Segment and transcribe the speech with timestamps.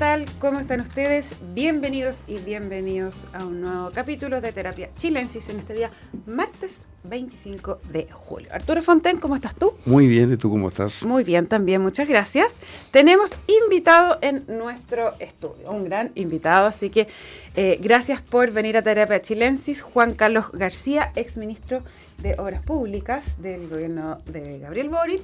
[0.00, 0.26] ¿qué tal?
[0.38, 1.34] ¿Cómo están ustedes?
[1.52, 5.90] Bienvenidos y bienvenidos a un nuevo capítulo de Terapia Chilensis en este día,
[6.24, 8.48] martes 25 de julio.
[8.50, 9.74] Arturo Fonten, ¿cómo estás tú?
[9.84, 11.04] Muy bien, ¿y tú cómo estás?
[11.04, 12.62] Muy bien, también, muchas gracias.
[12.90, 17.06] Tenemos invitado en nuestro estudio, un gran invitado, así que
[17.54, 21.82] eh, gracias por venir a Terapia Chilensis, Juan Carlos García, exministro
[22.22, 25.22] de Obras Públicas del gobierno de Gabriel Boric.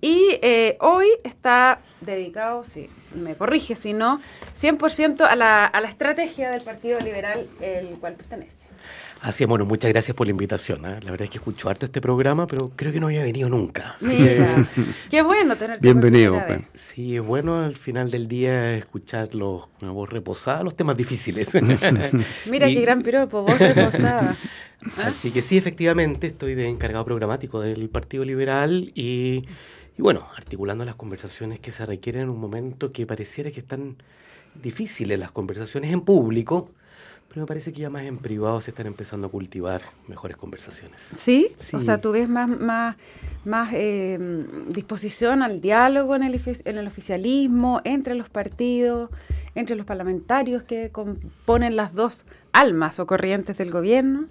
[0.00, 4.20] Y eh, hoy está dedicado, si me corrige, si no,
[4.58, 8.66] 100% a la, a la estrategia del Partido Liberal, el cual pertenece.
[9.20, 10.84] Así es, bueno, muchas gracias por la invitación.
[10.84, 10.98] ¿eh?
[11.02, 13.94] La verdad es que escucho harto este programa, pero creo que no había venido nunca.
[14.00, 14.66] Mira,
[15.08, 16.34] qué bueno tenerte Bienvenido.
[16.40, 16.62] por vez.
[16.74, 21.54] Sí, es bueno al final del día escuchar los, una voz reposada, los temas difíciles.
[22.46, 24.34] Mira Y- qué gran piropo, vos reposada.
[24.96, 25.08] ¿Ah?
[25.08, 29.44] Así que sí, efectivamente, estoy de encargado programático del Partido Liberal y,
[29.96, 33.96] y bueno, articulando las conversaciones que se requieren en un momento que pareciera que están
[34.60, 36.70] difíciles las conversaciones en público,
[37.32, 41.00] pero me parece que ya más en privado se están empezando a cultivar mejores conversaciones.
[41.16, 41.52] ¿Sí?
[41.58, 41.76] Sí.
[41.76, 42.96] O sea, tú ves más, más,
[43.46, 44.18] más eh,
[44.68, 49.08] disposición al diálogo en el, en el oficialismo, entre los partidos,
[49.54, 54.26] entre los parlamentarios que componen las dos almas o corrientes del gobierno.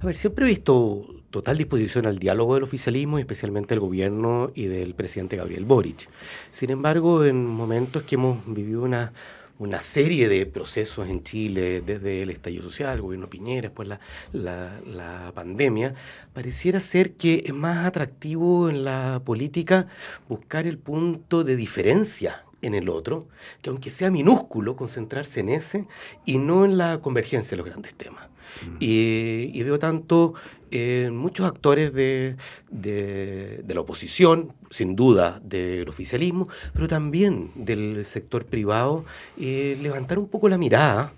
[0.00, 4.50] A ver, siempre he visto total disposición al diálogo del oficialismo, y especialmente del gobierno
[4.54, 6.10] y del presidente Gabriel Boric.
[6.50, 9.14] Sin embargo, en momentos que hemos vivido una,
[9.58, 14.00] una serie de procesos en Chile, desde el estallido social, el gobierno Piñera, después la,
[14.32, 15.94] la, pandemia,
[16.32, 19.86] pareciera ser que es más atractivo en la política
[20.28, 23.28] buscar el punto de diferencia en el otro,
[23.60, 25.86] que aunque sea minúsculo, concentrarse en ese
[26.24, 28.31] y no en la convergencia de los grandes temas.
[28.80, 30.34] Y, y veo tanto
[30.70, 32.36] eh, muchos actores de,
[32.70, 39.04] de- de la oposición, sin duda del oficialismo, pero también del sector privado,
[39.38, 41.12] eh, levantar un poco la mirada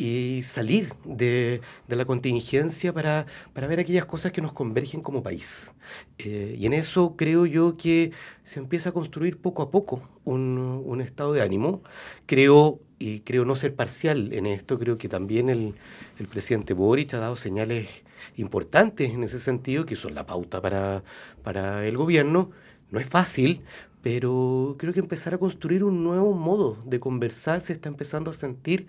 [0.00, 5.22] y salir de, de la contingencia para, para ver aquellas cosas que nos convergen como
[5.24, 5.72] país.
[6.18, 8.12] Eh, y en eso creo yo que
[8.44, 11.82] se empieza a construir poco a poco un, un estado de ánimo.
[12.26, 15.74] Creo, y creo no ser parcial en esto, creo que también el,
[16.18, 17.88] el presidente Boric ha dado señales
[18.36, 21.02] importantes en ese sentido, que son la pauta para,
[21.42, 22.50] para el gobierno.
[22.90, 23.62] No es fácil,
[24.02, 28.34] pero creo que empezar a construir un nuevo modo de conversar se está empezando a
[28.34, 28.86] sentir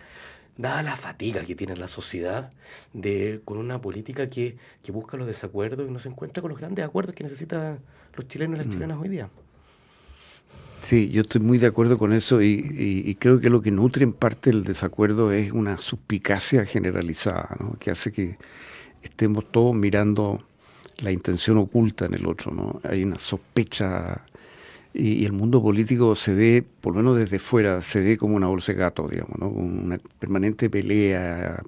[0.57, 2.51] dada la fatiga que tiene la sociedad
[2.93, 6.59] de, con una política que, que busca los desacuerdos y no se encuentra con los
[6.59, 7.79] grandes acuerdos que necesitan
[8.13, 9.29] los chilenos y las chilenas hoy día.
[10.81, 12.47] Sí, yo estoy muy de acuerdo con eso y,
[12.77, 17.55] y- y creo que lo que nutre en parte el desacuerdo es una suspicacia generalizada,
[17.59, 17.77] ¿no?
[17.79, 18.37] que hace que
[19.03, 20.43] estemos todos mirando
[20.99, 22.53] la intención oculta en el otro.
[22.53, 22.81] ¿no?
[22.83, 24.23] Hay una sospecha
[24.93, 28.35] y, y el mundo político se ve, por lo menos desde fuera, se ve como
[28.37, 29.49] una bolsa de gato, digamos, ¿no?
[29.49, 31.61] Una permanente pelea.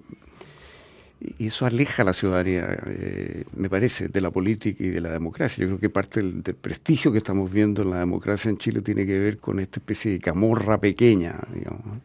[1.37, 5.11] Y eso aleja a la ciudadanía, eh, me parece, de la política y de la
[5.11, 5.61] democracia.
[5.61, 9.05] Yo creo que parte del, prestigio que estamos viendo en la democracia en Chile tiene
[9.05, 11.85] que ver con esta especie de camorra pequeña, digamos.
[11.85, 12.01] ¿no?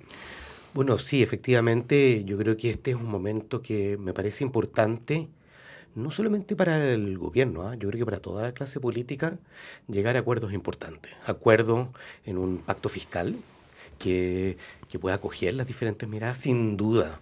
[0.75, 5.29] Bueno, sí, efectivamente, yo creo que este es un momento que me parece importante,
[5.95, 7.75] no solamente para el gobierno, ¿ah?
[7.77, 9.39] yo creo que para toda la clase política,
[9.89, 11.13] llegar a acuerdos importantes.
[11.25, 11.89] Acuerdos
[12.27, 13.37] en un pacto fiscal
[13.99, 14.59] que,
[14.91, 17.21] que pueda acoger las diferentes miradas, sin duda.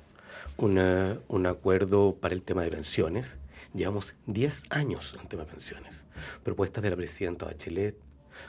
[0.57, 3.39] Una- un acuerdo para el tema de pensiones.
[3.75, 6.05] Llevamos 10 años en tema de pensiones.
[6.45, 7.97] Propuestas de la presidenta Bachelet,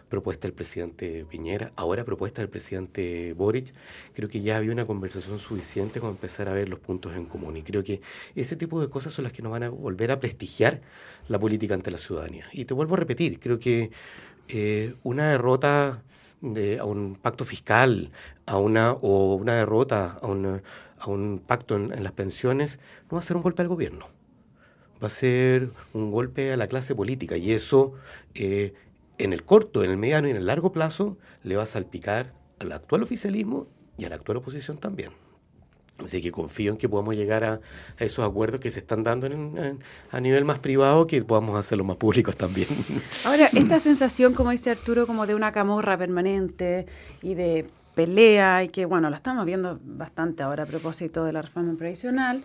[0.07, 3.73] propuesta del presidente Piñera, ahora propuesta del presidente Boric,
[4.13, 7.57] creo que ya había una conversación suficiente como empezar a ver los puntos en común.
[7.57, 8.01] Y creo que
[8.35, 10.81] ese tipo de cosas son las que nos van a volver a prestigiar
[11.27, 12.45] la política ante la ciudadanía.
[12.53, 13.89] Y te vuelvo a repetir, creo que
[14.47, 16.03] eh, una derrota
[16.41, 18.11] de, a un pacto fiscal,
[18.45, 20.61] a una, o una derrota a, una-
[21.11, 22.79] a un pacto en, las pensiones,
[23.09, 24.07] no va a ser un golpe al gobierno
[25.03, 27.93] va a ser un golpe a la clase política y eso
[28.33, 28.73] eh,
[29.17, 32.33] en el corto, en el mediano y en el largo plazo le va a salpicar
[32.59, 33.67] al actual oficialismo
[33.97, 35.11] y a la actual oposición también.
[36.03, 37.61] Así que confío en que podamos llegar a,
[37.99, 39.29] esos acuerdos que se están dando
[40.11, 42.67] a nivel más privado, que podamos hacerlos más públicos también.
[43.23, 46.85] Ahora, esta sensación, como dice Arturo, como de una camorra permanente
[47.21, 51.41] y de pelea, y que, bueno, la estamos viendo bastante ahora a propósito de la
[51.41, 52.43] reforma previsional,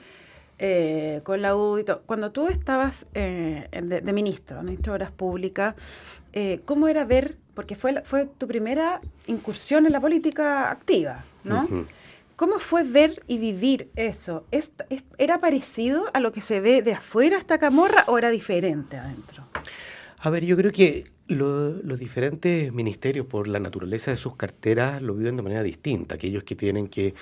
[0.59, 2.03] eh, con la U y todo.
[2.07, 5.75] Cuando tú estabas eh, de, de ministro, ministro de Obras Públicas,
[6.33, 11.67] eh, ¿cómo era ver, porque fue, fue tu primera incursión en la política activa, ¿no?
[12.37, 14.45] ¿Cómo fue ver y vivir eso?
[14.51, 18.31] ¿Es- es- ¿Era parecido a lo que se ve de afuera esta camorra o era
[18.31, 19.45] diferente adentro?
[20.21, 25.15] A ver, yo creo que los diferentes ministerios, por la naturaleza de sus carteras, lo
[25.15, 26.17] viven de manera distinta.
[26.17, 27.15] Aquellos que tienen que,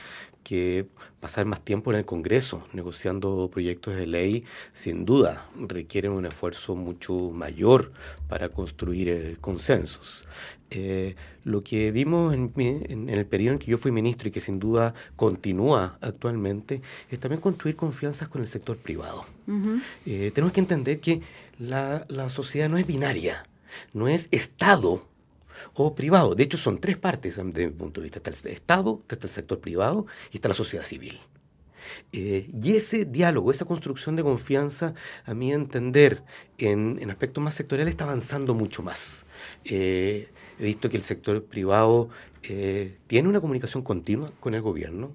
[1.20, 6.74] pasar más tiempo en el Congreso negociando proyectos de ley, sin duda, requieren un esfuerzo
[6.74, 7.92] mucho mayor
[8.28, 10.24] para construir eh, consensos.
[10.70, 14.58] Eh, lo que vimos en, el periodo en que yo fui ministro y que sin
[14.58, 19.26] duda continúa actualmente, es también construir confianzas con el sector privado.
[20.06, 21.20] Eh, tenemos que entender que
[21.58, 23.44] la, la sociedad no es binaria
[23.92, 25.06] no es Estado
[25.74, 26.34] o privado.
[26.34, 28.18] De hecho, son tres partes desde mi punto de vista.
[28.18, 31.20] Está el Estado, está el sector privado y está la sociedad civil.
[32.12, 34.94] Eh, y ese diálogo, esa construcción de confianza,
[35.24, 36.22] a mi entender,
[36.58, 39.26] en, aspectos más sectoriales, está avanzando mucho más.
[39.64, 40.28] Eh,
[40.58, 42.10] he visto que el sector privado
[42.42, 45.14] eh, tiene una comunicación continua con el gobierno.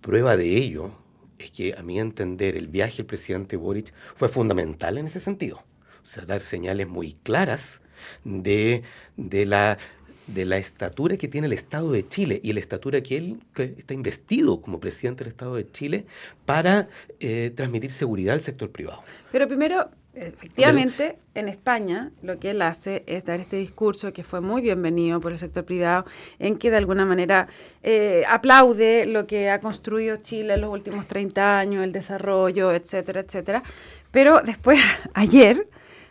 [0.00, 0.92] Prueba de ello
[1.38, 5.64] es que, a mi entender, el viaje del presidente Boric fue fundamental en ese sentido.
[6.02, 7.80] O sea, dar señales muy claras
[8.24, 8.82] de,
[9.16, 9.78] de la
[10.26, 13.94] de la estatura que tiene el Estado de Chile y la estatura que él está
[13.94, 16.06] investido como presidente del Estado de Chile
[16.46, 16.88] para
[17.20, 19.02] eh, transmitir seguridad al sector privado.
[19.32, 24.40] Pero primero, efectivamente, en España lo que él hace es dar este discurso que fue
[24.40, 26.06] muy bienvenido por el sector privado,
[26.38, 27.48] en que de alguna manera
[27.82, 33.20] eh, aplaude lo que ha construido Chile en los últimos 30 años, el desarrollo, etcétera,
[33.20, 33.62] etcétera.
[34.10, 34.80] Pero después,
[35.14, 35.66] ayer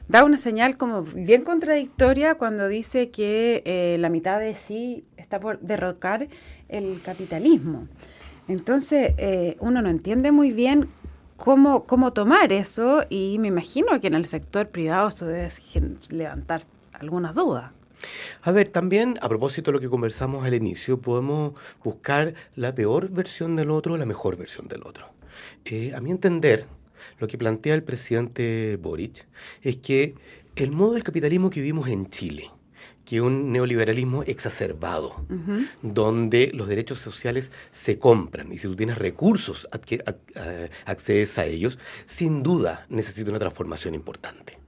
[0.07, 5.39] da una señal como bien contradictoria cuando dice que eh, la mitad de sí está
[5.39, 6.27] por derrocar
[6.69, 7.87] el capitalismo.
[8.47, 10.89] Entonces, eh, uno no entiende muy bien
[11.37, 15.49] cómo, cómo tomar eso y me imagino que en el sector privado eso debe
[16.09, 16.61] levantar
[16.93, 17.71] algunas dudas.
[18.41, 21.53] A ver, también a propósito de lo que conversamos al inicio, podemos
[21.83, 25.07] buscar la peor versión del otro la mejor versión del otro.
[25.65, 26.65] Eh, a mi entender,
[27.19, 29.27] lo que plantea el presidente Boric
[29.61, 30.15] es que
[30.55, 32.51] el modo del capitalismo que vivimos en Chile,
[33.05, 35.25] que es un neoliberalismo exacerbado,
[35.81, 40.03] donde los derechos sociales se compran y si tú tienes recursos que
[40.85, 44.59] accedes a ellos, sin duda necesita una transformación importante.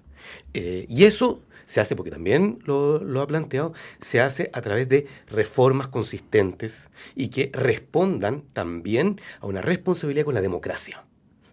[0.54, 4.88] Eh, y eso se hace, porque también lo, lo, ha planteado, se hace a través
[4.88, 11.05] de reformas consistentes y que respondan también a una responsabilidad con la democracia.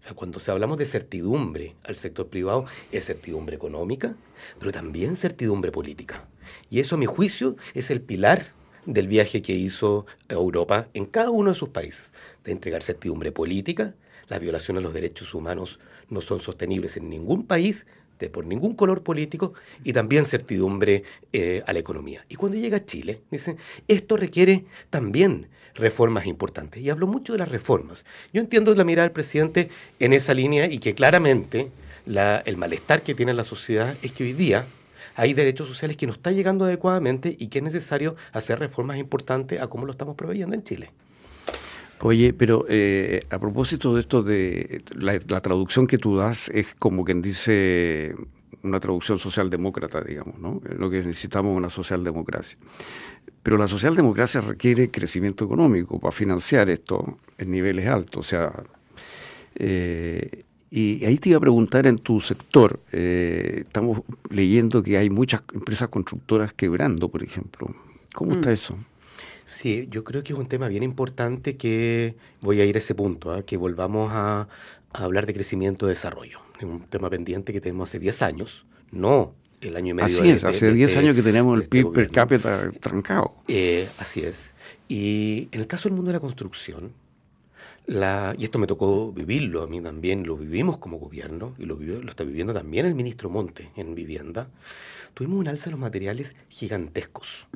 [0.03, 4.17] O sea, cuando se hablamos de certidumbre al sector privado, es certidumbre económica,
[4.59, 6.27] pero también certidumbre política.
[6.71, 8.49] Y eso, a mi juicio, es el pilar
[8.85, 12.13] del viaje que hizo Europa en cada uno de sus países,
[12.43, 13.95] de entregar certidumbre política.
[14.27, 15.79] Las violaciones a los derechos humanos
[16.11, 17.87] no son sostenibles en ningún país,
[18.19, 19.55] de, por ningún color político,
[19.85, 22.27] y también certidumbre eh, a la economía.
[22.29, 23.57] Y cuando llega a Chile, dice,
[23.87, 26.83] esto requiere también reformas importantes.
[26.83, 28.05] Y hablo mucho de las reformas.
[28.33, 31.71] Yo entiendo la mirada del presidente en esa línea y que claramente
[32.07, 34.67] el malestar que tiene la sociedad es que hoy día
[35.15, 39.61] hay derechos sociales que no están llegando adecuadamente y que es necesario hacer reformas importantes
[39.61, 40.91] a cómo lo estamos proveyendo en Chile.
[42.01, 47.05] Oye, pero eh, a propósito de esto de la, traducción que tú das es como
[47.05, 48.15] quien dice
[48.63, 50.61] una traducción socialdemócrata, digamos, ¿no?
[50.79, 52.59] Lo que necesitamos es una socialdemocracia.
[53.43, 58.27] Pero la socialdemocracia requiere crecimiento económico para financiar esto en niveles altos.
[58.27, 58.53] O sea,
[59.57, 65.11] eh, y ahí te iba a preguntar en tu sector, eh, estamos leyendo que hay
[65.11, 67.75] muchas empresas constructoras quebrando, por ejemplo.
[68.15, 68.53] ¿Cómo está mm.
[68.53, 68.79] eso?
[69.59, 72.95] Sí, yo creo que es un tema bien importante que voy a ir a ese
[72.95, 73.43] punto, ¿ah?
[73.43, 74.49] que volvamos a,
[74.93, 76.41] a hablar de crecimiento y desarrollo.
[76.63, 80.07] Es un tema pendiente que tenemos hace 10 años, no el año y medio.
[80.07, 83.35] Así es, hace 10 años que tenemos el PIB per cápita trancado.
[83.49, 84.55] Eh, así es.
[84.89, 86.93] Y en el caso del mundo de la construcción,
[87.87, 91.75] la, y esto me tocó vivirlo a mí también, lo vivimos como gobierno y lo,
[91.75, 94.49] lo está viviendo también el ministro Monte en vivienda,
[95.15, 97.49] tuvimos un alza de los materiales gigantescos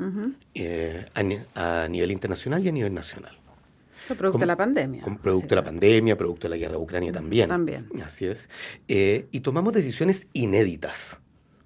[0.54, 1.06] eh,
[1.54, 3.38] a, nivel internacional y a nivel nacional.
[4.14, 5.02] Producto de la pandemia.
[5.22, 7.48] producto de la pandemia, producto de la guerra de Ucrania también.
[7.48, 7.88] También.
[8.04, 8.48] Así es.
[8.88, 11.20] Eh, y tomamos decisiones inéditas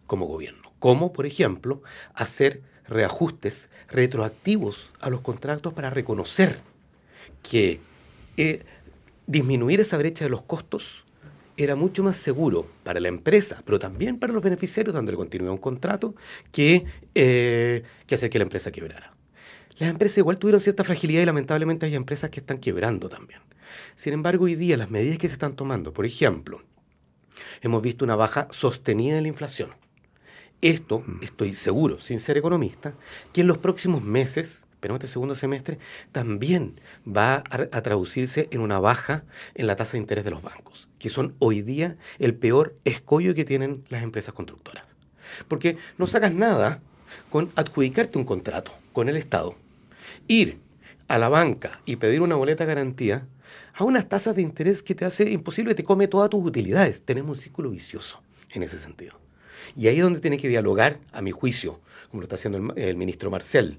[0.07, 1.83] como gobierno, como por ejemplo
[2.15, 6.59] hacer reajustes retroactivos a los contratos para reconocer
[7.43, 7.81] que
[8.37, 8.65] eh,
[9.27, 11.05] disminuir esa brecha de los costos
[11.57, 15.55] era mucho más seguro para la empresa, pero también para los beneficiarios dándole continuidad a
[15.55, 16.15] un contrato,
[16.53, 19.10] que, eh, que hacer que la empresa quebrara.
[19.81, 23.41] Las empresas igual tuvieron cierta fragilidad y lamentablemente hay empresas que están quebrando también.
[23.95, 26.61] Sin embargo, hoy día las medidas que se están tomando, por ejemplo,
[27.63, 29.71] hemos visto una baja sostenida de la inflación.
[30.61, 31.21] Esto, mm.
[31.23, 32.93] estoy seguro, sin ser economista,
[33.33, 35.79] que en los próximos meses, pero este segundo semestre,
[36.13, 40.89] también va a, traducirse en una baja en la tasa de interés de los bancos,
[40.99, 44.85] que son hoy día el peor escollo que tienen las empresas constructoras.
[45.49, 46.83] Porque no sacas nada
[47.31, 49.57] con adjudicarte un contrato con el Estado,
[50.31, 50.61] ir
[51.09, 53.27] a la banca y pedir una boleta garantía
[53.75, 57.03] a unas tasas de interés que te hace imposible, te come todas tus utilidades.
[57.03, 58.23] Tenemos un círculo vicioso
[58.53, 59.15] en ese sentido.
[59.77, 62.79] Y ahí es donde tiene que dialogar, a mi juicio, como lo está haciendo el,
[62.79, 63.79] el ministro Marcel,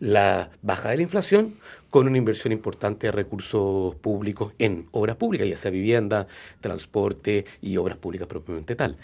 [0.00, 1.54] la baja de la inflación
[1.88, 6.26] con una inversión importante de recursos públicos en obras públicas, ya sea vivienda,
[6.60, 8.96] transporte y obras públicas propiamente tal.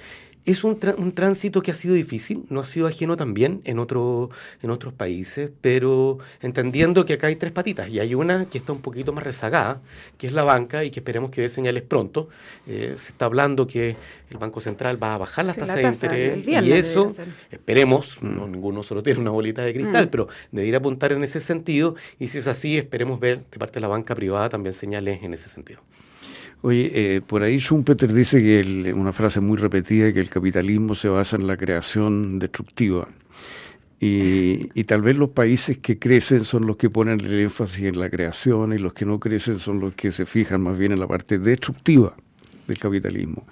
[0.49, 4.31] Es un, un, tránsito que ha sido difícil, no ha sido ajeno también en, otro,
[4.63, 8.73] en otros países, pero entendiendo que acá hay tres patitas y hay una que está
[8.73, 9.83] un poquito más rezagada,
[10.17, 12.31] que es la banca y que esperemos que dé señales pronto.
[12.67, 13.95] Eh, se está hablando que
[14.31, 17.15] el Banco Central va a bajar las sí, tasas la tasa de interés y eso,
[17.51, 20.11] esperemos, no, ninguno solo tiene una bolita de cristal, mm.
[20.11, 23.81] pero debería apuntar en ese sentido y si es así, esperemos ver de parte de
[23.81, 25.81] la banca privada también señales en ese sentido.
[26.63, 30.95] Oye, eh, por ahí Schumpeter dice que el, una frase muy repetida que el capitalismo
[30.95, 33.09] se basa en la creación destructiva.
[34.01, 37.99] Y, y, tal vez los países que crecen son los que ponen el énfasis en
[37.99, 41.01] la creación y los que no crecen son los que se fijan más bien en
[41.01, 42.15] la parte destructiva
[42.69, 43.45] del capitalismo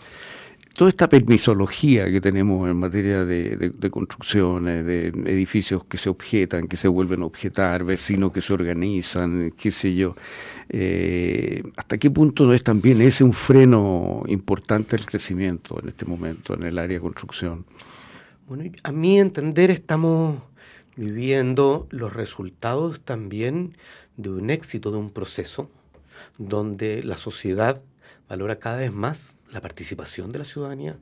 [0.76, 6.76] toda esta permisología que tenemos en materia de, construcciones, de edificios que se objetan, que
[6.76, 10.16] se vuelven a objetar, vecinos que se organizan, qué sé yo,
[10.68, 16.54] eh, ¿hasta qué punto es también ese un freno importante al crecimiento en este momento
[16.54, 17.64] en el área de construcción?
[18.47, 20.38] Bueno, a mi entender estamos
[20.95, 23.76] viviendo los resultados también
[24.18, 25.71] de un éxito de un proceso
[26.37, 27.80] donde la sociedad
[28.28, 30.99] valora cada vez más la participación de la ciudadanía,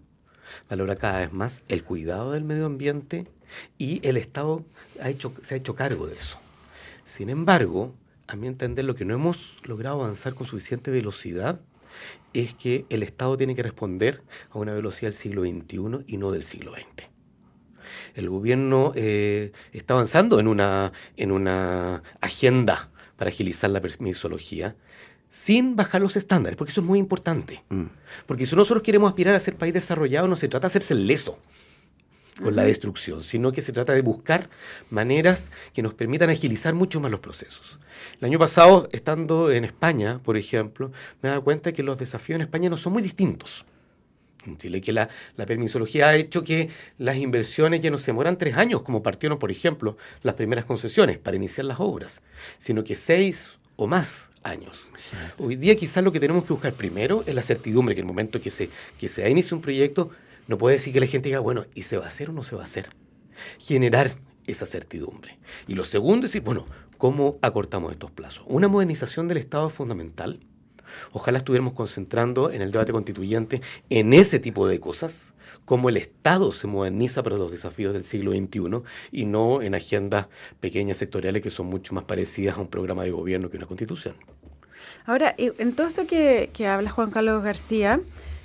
[0.68, 3.26] valora cada vez más el cuidado del medio ambiente
[3.78, 4.64] y el Estado
[5.00, 6.38] ha hecho, se ha hecho cargo de eso.
[7.04, 7.94] Sin embargo,
[8.26, 11.60] a mi entender, lo que no hemos logrado avanzar con suficiente velocidad
[12.32, 16.30] es que el Estado tiene que responder a una velocidad del siglo XXI y no
[16.30, 17.08] del siglo XX.
[18.14, 24.76] El gobierno eh, está avanzando en una, en una agenda para agilizar la permisología,
[25.34, 27.64] sin bajar los estándares, porque eso es muy importante.
[27.68, 27.86] Mm.
[28.24, 31.40] Porque si nosotros queremos aspirar a ser país desarrollado, no se trata de hacerse leso
[32.40, 34.48] con la destrucción, sino que se trata de buscar
[34.90, 37.80] maneras que nos permitan agilizar mucho más los procesos.
[38.20, 42.36] El año pasado, estando en España, por ejemplo, me he dado cuenta que los desafíos
[42.36, 43.64] en España no son muy distintos.
[44.46, 48.38] En Chile, que la, la permisología ha hecho que las inversiones ya no se demoran
[48.38, 52.22] tres años, como partieron, por ejemplo, las primeras concesiones para iniciar las obras,
[52.58, 54.84] sino que seis o más años.
[55.38, 58.40] Hoy día quizás lo que tenemos que buscar primero es la certidumbre, que el momento
[58.40, 60.10] que se, que se inicia un proyecto,
[60.46, 62.44] no puede decir que la gente diga, bueno, ¿y se va a hacer o no
[62.44, 62.90] se va a hacer?
[63.58, 64.14] Generar
[64.46, 65.38] esa certidumbre.
[65.66, 66.66] Y lo segundo es decir, bueno,
[66.98, 68.44] ¿cómo acortamos estos plazos?
[68.46, 70.40] Una modernización del Estado es fundamental.
[71.12, 75.33] Ojalá estuviéramos concentrando en el debate constituyente en ese tipo de cosas,
[75.64, 80.26] cómo el Estado se moderniza para los desafíos del siglo XXI y no en agendas
[80.61, 84.14] pequeñas sectoriales que son mucho más parecidas a un programa de gobierno que una constitución.
[85.06, 88.00] Ahora, en todo esto que, que habla Juan Carlos García,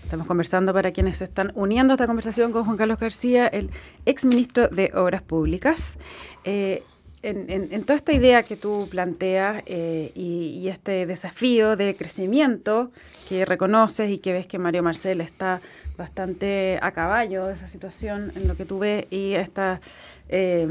[0.09, 3.69] Estamos conversando para quienes se están uniendo a esta conversación con Juan Carlos García, el
[4.07, 5.99] exministro de Obras Públicas.
[6.45, 6.81] Eh,
[7.21, 11.95] en, en, en, toda esta idea que tú planteas eh, y, y, este desafío de
[11.95, 12.89] crecimiento
[13.27, 15.61] que reconoces y que ves que Mario Marcel está
[15.99, 19.81] bastante a caballo de esa situación en lo que tú ves y esta,
[20.29, 20.67] eh,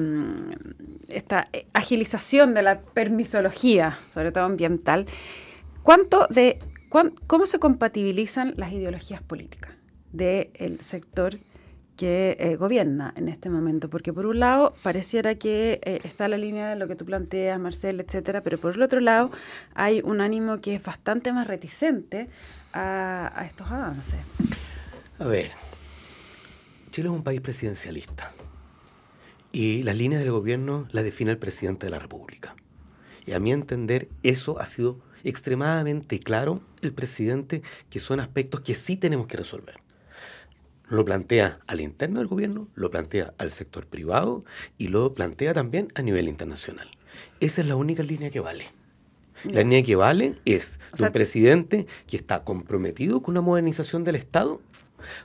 [1.08, 5.06] esta agilización de la permisología, sobre todo ambiental,
[5.84, 6.58] ¿cuánto de,
[6.88, 9.72] cuán, ¿cómo se compatibilizan las ideologías políticas
[10.12, 11.36] del sector
[11.98, 16.38] que eh, gobierna en este momento, porque por un lado pareciera que eh, está la
[16.38, 19.32] línea de lo que tú planteas, Marcel, etcétera, pero por el otro lado
[19.74, 22.28] hay un ánimo que es bastante más reticente
[22.72, 24.20] a, a estos avances.
[25.20, 25.50] A ver,
[26.92, 28.30] Chile es un país presidencialista
[29.50, 32.54] y las líneas del gobierno las define el presidente de la República.
[33.26, 38.76] Y a mi entender, eso ha sido extremadamente claro el presidente, que son aspectos que
[38.76, 39.80] sí tenemos que resolver.
[40.88, 44.44] Lo plantea al interno del gobierno, lo plantea al sector privado
[44.78, 46.88] y lo plantea también a nivel internacional.
[47.40, 48.66] Esa es la única línea que vale.
[49.44, 54.16] La línea que vale es de un presidente que está comprometido con una modernización del
[54.16, 54.60] Estado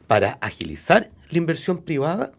[0.08, 2.32] para agilizar la inversión privada,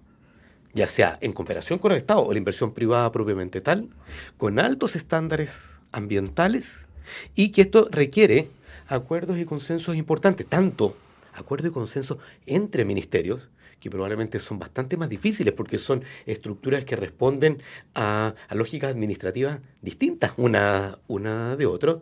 [0.73, 3.88] ya sea en cooperación con el Estado o la inversión privada propiamente tal,
[4.37, 6.87] con altos estándares ambientales
[7.35, 8.50] y que esto requiere
[8.87, 10.97] acuerdos y consensos importantes, tanto
[11.35, 13.49] acuerdos y consensos entre ministerios,
[13.85, 17.62] que probablemente son bastante más difíciles porque son estructuras que responden
[17.95, 21.99] a, a lógicas administrativas distintas una, una de otra,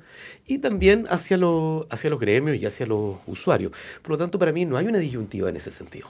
[0.47, 3.73] y también hacia, lo, hacia los gremios y hacia los usuarios.
[4.01, 6.07] Por lo tanto, para mí no hay una disyuntiva en ese sentido.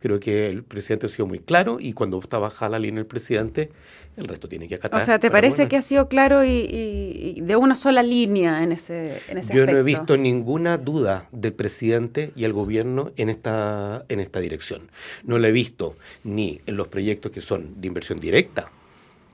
[0.00, 3.06] Creo que el presidente ha sido muy claro y cuando está bajada la línea el
[3.06, 3.70] presidente,
[4.16, 5.02] el resto tiene que acatar.
[5.02, 9.20] O sea, ¿te parece que ha sido claro y, de una sola línea en ese,
[9.28, 14.20] en Yo no he visto ninguna duda del presidente y el gobierno en esta, en
[14.20, 14.90] esta dirección.
[15.24, 18.70] No lo he visto ni en los proyectos que son de inversión directa,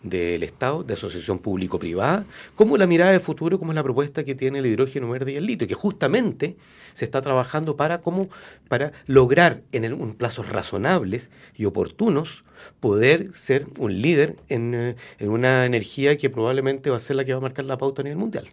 [0.02, 4.34] del Estado, de asociación público-privada, como la mirada de futuro, como es la propuesta que
[4.34, 6.56] tiene el hidrógeno verde y el litio, que justamente
[6.94, 8.28] se está trabajando para, cómo,
[8.68, 12.44] para lograr en un plazos razonables y oportunos
[12.80, 17.24] poder ser un líder en, eh, en una energía que probablemente va a ser la
[17.24, 18.48] que va a marcar la pauta a nivel mundial.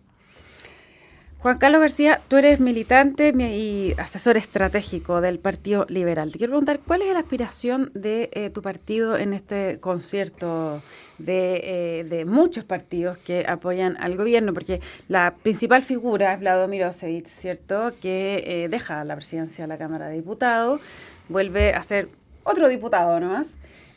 [1.40, 6.32] Juan Carlos García, tú eres militante y asesor estratégico del Partido Liberal.
[6.32, 10.82] Te quiero preguntar, ¿cuál es la aspiración de eh, tu partido en este concierto
[11.20, 11.62] de,
[12.00, 14.52] eh, de, muchos partidos que apoyan al gobierno?
[14.52, 19.78] Porque la principal figura es Vladimir Osevich, ¿cierto?, que eh, deja la presidencia de la
[19.78, 20.82] Cámara de Diputados,
[21.30, 22.10] vuelve a ser
[22.46, 23.48] otro diputado nomás.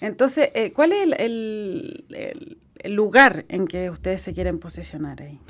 [0.02, 2.04] Entonces, ¿cuál es el,
[2.78, 5.40] el lugar en que ustedes se quieren posicionar ahí?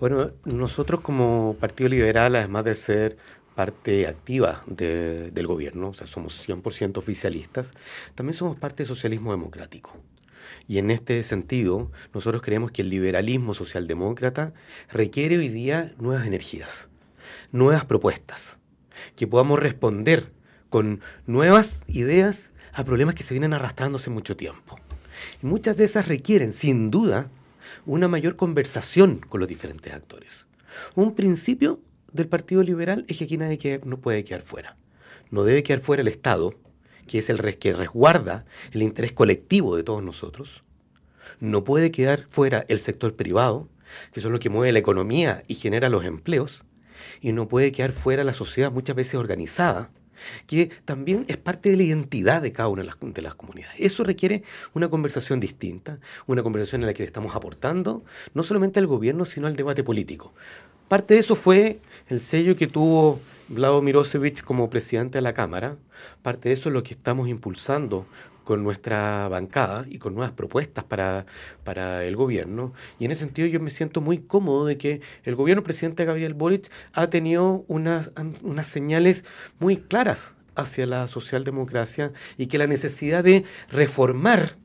[0.00, 3.18] Bueno, nosotros como Partido Liberal, además de ser
[3.54, 7.74] parte activa del gobierno, o sea, somos 100% oficialistas,
[8.14, 9.94] también somos parte del socialismo democrático.
[10.66, 14.54] Y en este sentido, nosotros creemos que el liberalismo socialdemócrata
[14.90, 16.88] requiere hoy día nuevas energías,
[17.52, 18.56] nuevas propuestas,
[19.16, 20.32] que podamos responder
[20.70, 24.78] con nuevas ideas a problemas que se vienen arrastrando hace mucho tiempo.
[25.42, 27.30] Y muchas de esas requieren, sin duda,
[27.86, 30.46] una mayor conversación con los diferentes actores.
[30.94, 31.80] Un principio
[32.12, 34.76] del Partido Liberal es que aquí nadie no puede quedar fuera.
[35.30, 36.54] No debe quedar fuera el Estado,
[37.06, 40.62] que es el que resguarda el interés colectivo de todos nosotros.
[41.38, 43.68] No puede quedar fuera el sector privado,
[44.12, 46.64] que es lo que mueve la economía y genera los empleos.
[47.20, 49.90] Y no puede quedar fuera la sociedad muchas veces organizada,
[50.46, 53.76] que también es parte de la identidad de cada una de las, comunidades.
[53.78, 54.42] Eso requiere
[54.74, 58.04] una conversación distinta, una conversación en la que le estamos aportando
[58.34, 60.32] no solamente al gobierno, sino al debate político.
[60.88, 61.78] Parte de eso fue
[62.08, 65.76] el sello que tuvo Vlado Mirosevich como presidente de la Cámara.
[66.22, 68.06] Parte de eso es lo que estamos impulsando
[68.50, 71.24] con nuestra bancada y con nuevas propuestas para,
[71.62, 72.72] para el gobierno.
[72.98, 76.34] Y en ese sentido yo me siento muy cómodo de que el gobierno presidente Gabriel
[76.34, 78.10] Boric ha tenido unas,
[78.42, 79.24] unas señales
[79.60, 84.56] muy claras hacia la socialdemocracia y que la necesidad de reformar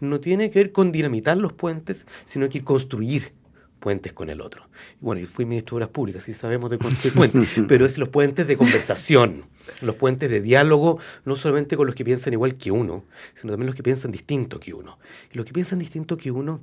[0.00, 3.34] no tiene que ver con dinamitar los puentes, sino que construir
[3.82, 4.68] puentes con el otro.
[5.00, 8.08] Bueno, y fui ministro de Obras Públicas y sabemos de construir puentes, pero es los
[8.08, 9.44] puentes de conversación,
[9.82, 13.66] los puentes de diálogo, no solamente con los que piensan igual que uno, sino también
[13.66, 14.98] los que piensan distinto que uno.
[15.32, 16.62] Y los que piensan distinto que uno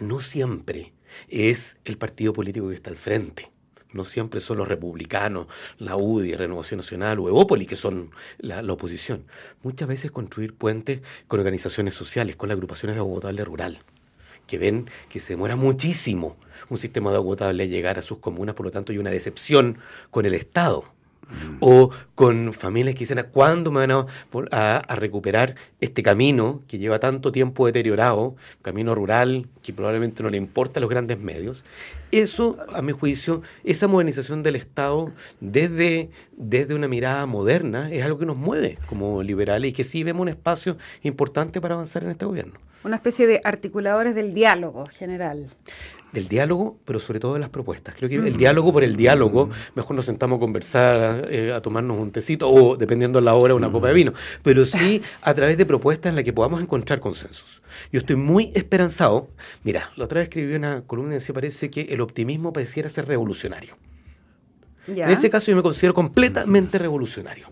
[0.00, 0.94] no siempre
[1.28, 3.50] es el partido político que está al frente.
[3.92, 8.72] No siempre son los republicanos, la UDI, Renovación Nacional o Evópoli, que son la, la,
[8.72, 9.26] oposición.
[9.62, 13.82] Muchas veces construir puentes con organizaciones sociales, con las agrupaciones de Bogotá rural
[14.52, 16.36] que ven que se demora muchísimo
[16.68, 19.10] un sistema de agua potable a llegar a sus comunas, por lo tanto hay una
[19.10, 19.78] decepción
[20.10, 20.84] con el Estado.
[21.60, 24.06] O con familias que dicen, ¿cuándo me van
[24.50, 30.30] a, a, recuperar este camino que lleva tanto tiempo deteriorado, camino rural que probablemente no
[30.30, 31.64] le importa a los grandes medios?
[32.10, 38.18] Eso, a mi juicio, esa modernización del Estado desde, desde una mirada moderna es algo
[38.18, 42.10] que nos mueve como liberales y que sí vemos un espacio importante para avanzar en
[42.10, 42.54] este gobierno.
[42.84, 45.50] Una especie de articuladores del diálogo general
[46.12, 47.94] del diálogo, pero sobre todo de las propuestas.
[47.96, 51.98] Creo que el diálogo por el diálogo, mejor nos sentamos a conversar, eh, a tomarnos
[51.98, 55.56] un tecito o, dependiendo de la hora, una copa de vino, pero sí a través
[55.56, 57.62] de propuestas en las que podamos encontrar consensos.
[57.90, 59.28] Yo estoy muy esperanzado.
[59.64, 63.06] Mira, la otra vez escribí una columna y decía, parece que el optimismo pareciera ser
[63.06, 63.76] revolucionario.
[64.86, 67.48] En ese caso yo me considero completamente revolucionario.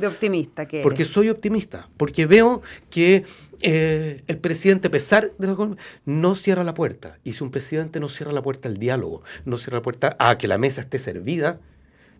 [0.00, 3.24] De optimista que Porque soy optimista, porque veo que
[3.62, 7.18] eh, el presidente, a pesar de lo no cierra la puerta.
[7.24, 10.38] Y si un presidente no cierra la puerta al diálogo, no cierra la puerta a
[10.38, 11.60] que la mesa esté servida,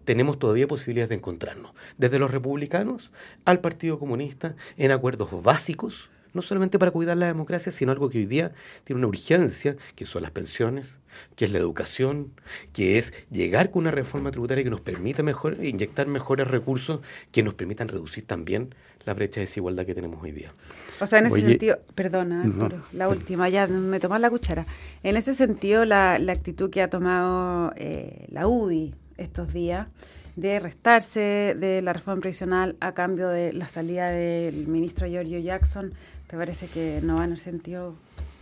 [0.04, 1.72] tenemos todavía posibilidades de encontrarnos.
[1.98, 3.10] Desde los republicanos
[3.44, 8.18] al Partido Comunista, en acuerdos básicos no solamente para cuidar la democracia, sino algo que
[8.18, 8.52] hoy día
[8.84, 10.98] tiene una urgencia, que son las pensiones,
[11.36, 12.32] que es la educación,
[12.72, 17.00] que es llegar con una reforma tributaria que nos permita mejor, inyectar mejores recursos,
[17.32, 20.52] que nos permitan reducir también la brecha de desigualdad que tenemos hoy día.
[21.00, 22.44] O sea, en ese sentido, perdona,
[22.92, 24.66] la última, ya me tomas la cuchara.
[25.02, 29.88] En ese sentido, la, actitud que ha tomado eh, la UDI estos días,
[30.36, 35.92] de restarse de la reforma previsional a cambio de la salida del ministro Giorgio Jackson,
[36.30, 37.96] ¿Te parece que no va en el sentido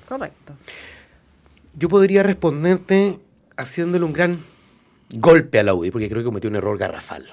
[0.07, 0.53] correcto?
[1.75, 3.19] Yo podría responderte
[3.57, 4.41] haciéndole un gran
[5.15, 7.25] golpe a la UDI, porque creo que cometió un error garrafal.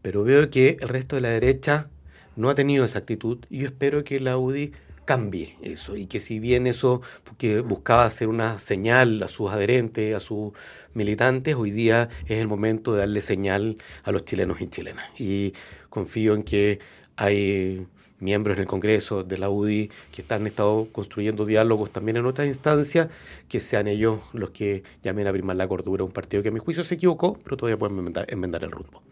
[0.00, 1.88] Pero veo que el resto de la derecha
[2.34, 4.72] no ha tenido esa actitud y yo espero que la UDI
[5.04, 7.02] cambie eso y que si bien eso
[7.36, 10.52] que buscaba hacer una señal a sus adherentes, a sus
[10.94, 15.08] militantes, hoy día es el momento de darle señal a los chilenos y chilenas.
[15.20, 15.52] Y
[15.90, 16.78] confío en que
[17.16, 17.86] hay
[18.20, 22.46] miembros en el Congreso de la UDI que están estado construyendo diálogos también en otras
[22.46, 23.08] instancias,
[23.48, 26.60] que sean ellos los que llamen a primar la cordura un partido que a mi
[26.60, 29.02] juicio se equivocó, pero todavía pueden enmendar el rumbo.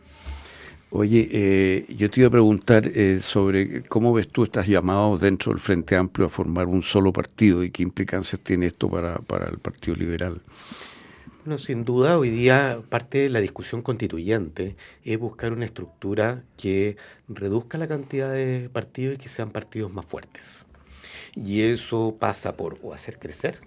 [0.91, 5.53] Oye, eh, yo te iba a preguntar eh, sobre cómo ves tú estás llamado dentro
[5.53, 9.49] del Frente Amplio a formar un solo partido y qué implicancias tiene esto para, para
[9.49, 10.41] el Partido Liberal.
[11.47, 16.97] Bueno, sin duda, hoy día parte de la discusión constituyente es buscar una estructura que
[17.29, 20.67] reduzca la cantidad de partidos y que sean partidos más fuertes.
[21.37, 23.61] Y eso pasa por hacer crecer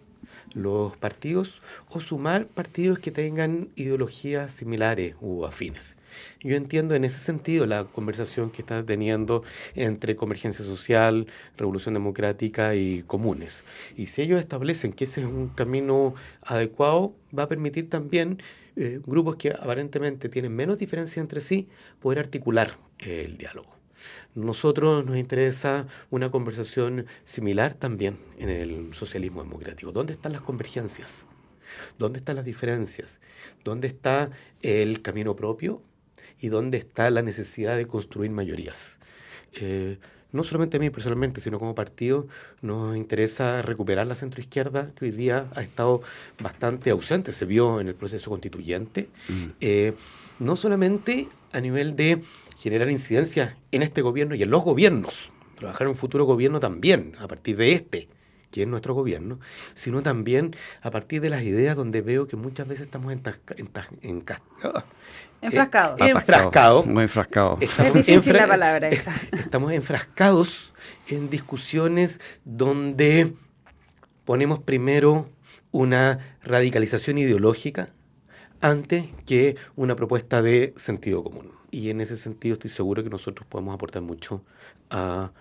[0.54, 5.96] los partidos o sumar partidos que tengan ideologías similares u afines.
[6.42, 9.44] Yo entiendo en ese sentido la conversación que está teniendo
[9.76, 13.64] entre Convergencia Social, Revolución Democrática y Comunes.
[13.96, 18.42] Y si ellos establecen que ese es un camino adecuado, va a permitir también
[18.76, 21.68] eh, grupos que aparentemente tienen menos diferencia entre sí
[22.00, 23.80] poder articular el diálogo.
[24.36, 29.92] Nosotros nos interesa una conversación similar también en el socialismo democrático.
[29.92, 31.26] ¿Dónde están las convergencias?
[31.98, 33.20] ¿Dónde están las diferencias?
[33.64, 35.82] ¿Dónde está el camino propio?
[36.40, 39.00] ¿Y dónde está la necesidad de construir mayorías?
[39.54, 39.98] Eh,
[40.32, 42.28] no solamente a mí personalmente, sino como partido,
[42.62, 46.02] nos interesa recuperar la centroizquierda, que hoy día ha estado
[46.40, 49.46] bastante ausente, se vio en el proceso constituyente, mm.
[49.62, 49.94] eh,
[50.40, 52.22] no solamente a nivel de
[52.60, 57.16] generar incidencia en este gobierno y en los gobiernos, trabajar en un futuro gobierno también,
[57.20, 58.08] a partir de este,
[58.52, 59.40] que es nuestro gobierno,
[59.74, 63.22] sino también a partir de las ideas donde veo que muchas veces estamos en,
[63.58, 63.70] en,
[65.42, 66.02] enfrascados.
[66.02, 66.86] Eh, enfrascados.
[66.86, 67.62] Muy enfrascados.
[67.62, 69.14] Es difícil la palabra esa.
[69.32, 70.74] Estamos enfrascados
[71.08, 73.34] en discusiones donde
[74.26, 75.30] ponemos primero
[75.72, 77.94] una radicalización ideológica
[78.62, 83.48] antes que una propuesta de sentido común y en ese sentido estoy seguro que nosotros
[83.48, 84.44] podemos aportar mucho
[84.90, 85.32] a,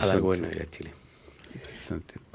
[0.00, 0.94] al gobierno de Chile.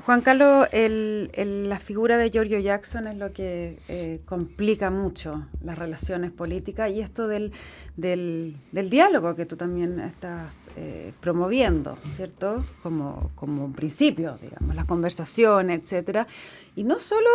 [0.05, 6.31] Juan Carlos, la figura de Giorgio Jackson es lo que eh, complica mucho las relaciones
[6.31, 7.51] políticas y esto del,
[7.95, 8.55] del,
[8.89, 12.65] diálogo que tú también estás eh, promoviendo, ¿cierto?
[12.83, 16.27] Como, un principio, digamos, las conversaciones, etcétera.
[16.75, 17.29] Y no solo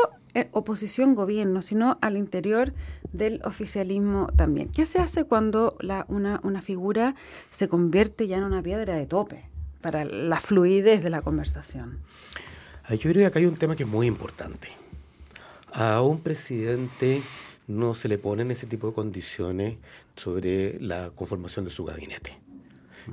[0.52, 2.72] oposición-gobierno, sino al interior
[3.12, 4.68] del oficialismo también.
[4.68, 7.14] ¿Qué se hace cuando la, una figura
[7.50, 9.53] se convierte ya en una piedra de tope
[9.84, 11.98] para la fluidez de la conversación?
[12.88, 14.68] Yo creo que acá hay un tema que es muy importante.
[15.74, 17.20] A un presidente
[17.68, 19.78] no se le ponen ese tipo de condiciones
[20.16, 22.38] sobre la conformación de su gabinete.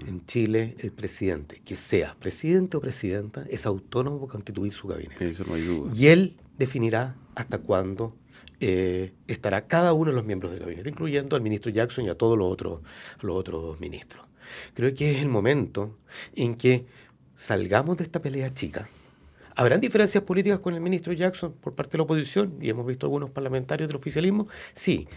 [0.08, 5.30] En Chile, el presidente, que sea presidente o presidenta, es autónomo para constituir su gabinete.
[5.30, 5.92] Eso no hay duda.
[5.94, 8.16] Y él definirá hasta cuándo
[8.64, 12.16] eh, estará cada uno de los miembros del gabinete, incluyendo al ministro Jackson y a
[12.16, 12.82] todos los otros,
[13.22, 14.24] los otros ministros.
[14.76, 15.98] Creo que es el momento
[16.36, 16.86] en que
[17.36, 18.88] salgamos de esta pelea chica.
[19.56, 22.56] ¿Habrán diferencias políticas con el ministro Jackson por parte de la oposición?
[22.62, 24.48] Y hemos visto algunos parlamentarios del oficialismo.
[24.74, 25.08] Sí,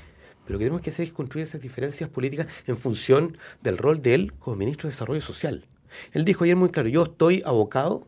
[0.45, 4.01] pero lo que tenemos que hacer es construir esas diferencias políticas en función del rol
[4.01, 5.67] de él como ministro de Desarrollo Social.
[6.13, 8.07] Él dijo ayer muy claro, yo estoy abocado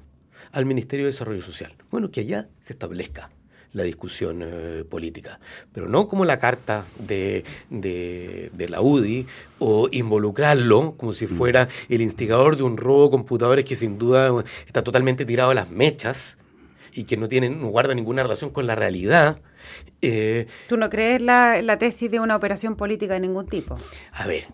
[0.51, 1.75] al Ministerio de Desarrollo Social.
[1.91, 3.31] Bueno, que allá se establezca
[3.77, 5.39] la discusión eh, política,
[5.73, 9.27] pero no como la carta de, de, la UDI
[9.59, 11.29] o involucrarlo como si mm.
[11.29, 15.55] fuera el instigador de un robo de computadores que sin duda está totalmente tirado a
[15.55, 16.39] las mechas
[16.95, 19.43] y que no, tienen, no guarda ninguna relación con la realidad.
[20.01, 23.79] Eh, ¿Tú no crees la, la tesis de una operación política de ningún tipo?
[24.13, 24.47] A ver,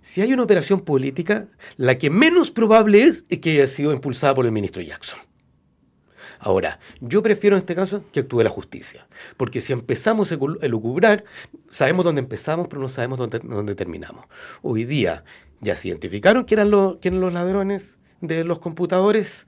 [0.00, 4.32] si hay una operación política, la que menos probable es, es que haya sido impulsada
[4.32, 5.18] por el ministro Jackson.
[6.38, 11.24] Ahora, yo prefiero en este caso que actúe la justicia, porque si empezamos a elucubrar,
[11.70, 14.26] sabemos dónde empezamos, pero no sabemos dónde, terminamos.
[14.62, 15.24] Hoy día
[15.60, 16.70] ya se identificaron quién eran
[17.20, 19.46] los ladrones de los computadores,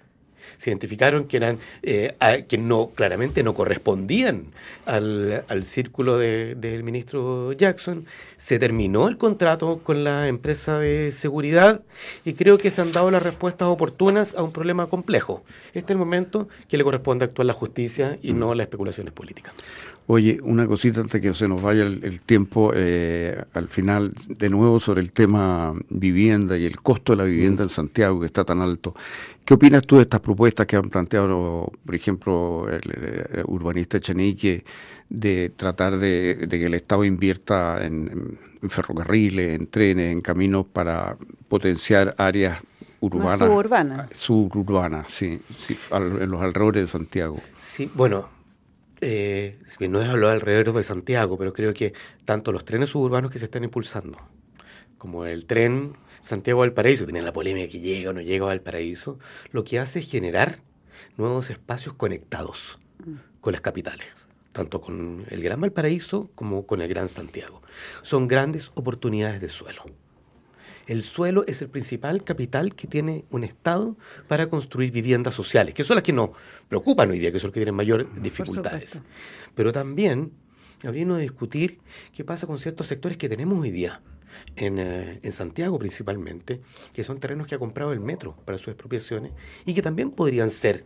[0.58, 2.14] se identificaron que eran eh,
[2.48, 4.44] que no claramente no correspondían
[4.84, 8.06] al, círculo del ministro Jackson.
[8.36, 11.82] Se terminó el contrato con la empresa de seguridad
[12.24, 15.42] y creo que se han dado las respuestas oportunas a un problema complejo.
[15.68, 19.54] Este es el momento que le corresponde actuar la justicia y no las especulaciones políticas.
[20.08, 24.78] Oye, una cosita antes que se nos vaya el, tiempo, eh, al final, de nuevo
[24.78, 28.60] sobre el tema vivienda y el costo de la vivienda en Santiago, que está tan
[28.60, 28.94] alto.
[29.44, 34.64] ¿Qué opinas tú de estas propuestas que han planteado, por ejemplo, el, urbanista Chenique,
[35.08, 38.38] de tratar de, que el Estado invierta en,
[38.68, 41.16] ferrocarriles, en trenes, en caminos para
[41.48, 42.60] potenciar áreas
[43.00, 43.36] urbana.
[43.38, 44.08] suburbana.
[44.12, 47.38] Suburbana, sí, sí en los alrededores de Santiago.
[47.58, 48.35] Sí, bueno,
[49.00, 51.92] eh, no es los alrededores de Santiago, pero creo que
[52.24, 54.18] tanto los trenes suburbanos que se están impulsando,
[54.98, 59.18] como el tren Santiago-Valparaíso, tiene la polémica que llega o no llega a Valparaíso,
[59.50, 60.60] lo que hace es generar
[61.16, 63.40] nuevos espacios conectados mm.
[63.40, 64.06] con las capitales,
[64.52, 67.62] tanto con el Gran Valparaíso como con el Gran Santiago.
[68.02, 69.84] Son grandes oportunidades de suelo.
[70.86, 73.96] El suelo es el principal capital que tiene un Estado
[74.28, 76.30] para construir viviendas sociales, que son las que nos
[76.68, 79.02] preocupan hoy día, que son las que tienen mayores dificultades.
[79.54, 80.32] Pero también
[80.84, 81.80] habría de discutir
[82.14, 84.00] qué pasa con ciertos sectores que tenemos hoy día.
[84.54, 86.60] En, eh, en, Santiago principalmente,
[86.94, 89.32] que son terrenos que ha comprado el metro para sus expropiaciones
[89.64, 90.84] y que también podrían ser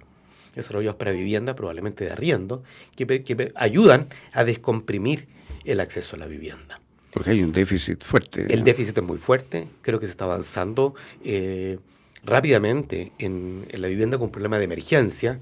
[0.54, 2.62] desarrollados para vivienda, probablemente de arriendo,
[2.94, 5.26] que, que ayudan a descomprimir
[5.64, 6.80] el acceso a la vivienda.
[7.12, 8.46] Porque hay un déficit fuerte.
[8.52, 10.94] El déficit es muy fuerte, creo que se está avanzando
[11.24, 11.78] eh,
[12.24, 15.40] rápidamente en, la vivienda con problema de emergencia,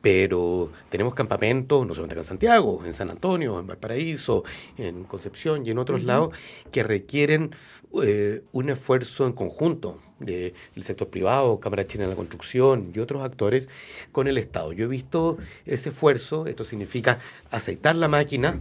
[0.00, 4.44] pero tenemos campamentos, no solamente acá en Santiago, en San Antonio, en Valparaíso,
[4.76, 6.34] en Concepción y en otros lados,
[6.70, 7.54] que requieren
[8.02, 13.22] eh, un esfuerzo en conjunto del sector privado, Cámara China de la Construcción y otros
[13.22, 13.68] actores
[14.10, 14.72] con el Estado.
[14.72, 18.60] Yo he visto ese esfuerzo, esto significa aceitar la máquina,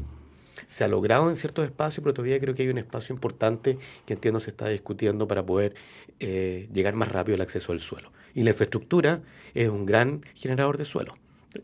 [0.67, 4.13] se ha logrado en ciertos espacios, pero todavía creo que hay un espacio importante que
[4.13, 5.73] entiendo se está discutiendo para poder
[6.19, 8.11] eh, llegar más rápido al acceso al suelo.
[8.35, 9.21] Y la infraestructura
[9.55, 11.17] es un gran generador de suelo.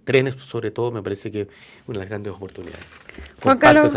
[0.05, 1.47] Trenes, sobre todo, me parece que
[1.85, 2.83] una de las grandes oportunidades.
[3.41, 3.95] Juan Carlos,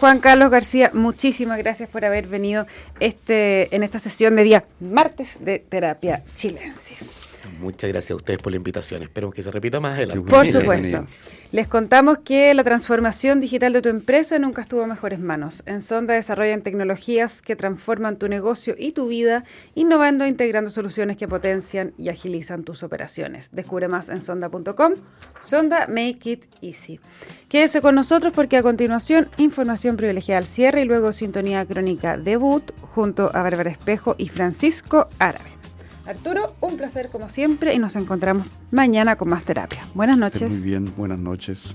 [0.00, 2.66] Juan Carlos García, muchísimas gracias por haber venido
[2.98, 7.04] este, en esta sesión de día martes de Terapia Chilensis.
[7.60, 9.02] Muchas gracias a ustedes por la invitación.
[9.02, 10.30] Espero que se repita más adelante.
[10.30, 11.06] Por supuesto.
[11.52, 15.62] Les contamos que la transformación digital de tu empresa nunca estuvo en mejores manos.
[15.66, 21.16] En Sonda desarrollan tecnologías que transforman tu negocio y tu vida, innovando e integrando soluciones
[21.16, 23.48] que potencian y agilizan tus operaciones.
[23.52, 24.94] Descubre más en sonda.com.
[25.40, 27.00] Sonda Make It Easy.
[27.48, 32.70] Quédese con nosotros porque a continuación información privilegiada al cierre y luego sintonía crónica debut
[32.80, 35.59] junto a Bárbara Espejo y Francisco Árabe.
[36.10, 39.86] Arturo, un placer como siempre y nos encontramos mañana con más terapia.
[39.94, 40.52] Buenas noches.
[40.52, 41.72] Muy bien, buenas noches.